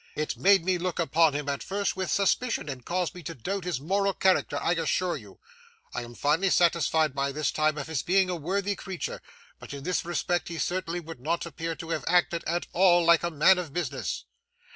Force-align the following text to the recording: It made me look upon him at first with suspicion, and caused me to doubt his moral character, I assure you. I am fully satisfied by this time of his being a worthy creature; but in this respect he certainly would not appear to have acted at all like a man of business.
It 0.15 0.35
made 0.35 0.65
me 0.65 0.79
look 0.79 0.97
upon 0.97 1.33
him 1.35 1.47
at 1.47 1.61
first 1.61 1.95
with 1.95 2.09
suspicion, 2.09 2.67
and 2.67 2.83
caused 2.83 3.13
me 3.13 3.21
to 3.21 3.35
doubt 3.35 3.65
his 3.65 3.79
moral 3.79 4.13
character, 4.15 4.57
I 4.57 4.71
assure 4.71 5.15
you. 5.15 5.39
I 5.93 6.01
am 6.01 6.15
fully 6.15 6.49
satisfied 6.49 7.13
by 7.13 7.31
this 7.31 7.51
time 7.51 7.77
of 7.77 7.85
his 7.85 8.01
being 8.01 8.27
a 8.27 8.35
worthy 8.35 8.73
creature; 8.75 9.21
but 9.59 9.75
in 9.75 9.83
this 9.83 10.03
respect 10.03 10.47
he 10.47 10.57
certainly 10.57 10.99
would 11.01 11.19
not 11.19 11.45
appear 11.45 11.75
to 11.75 11.91
have 11.91 12.03
acted 12.07 12.43
at 12.47 12.65
all 12.73 13.05
like 13.05 13.21
a 13.21 13.29
man 13.29 13.59
of 13.59 13.73
business. 13.73 14.25